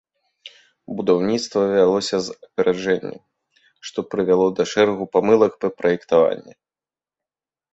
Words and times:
Будаўніцтва 0.99 1.61
вялося 1.77 2.17
з 2.27 2.37
апярэджаннем, 2.47 3.19
што 3.91 3.97
прывяло 4.15 4.47
да 4.61 4.67
шэрагу 4.73 5.05
памылак 5.19 5.51
пры 5.63 5.69
праектаванні. 5.83 6.53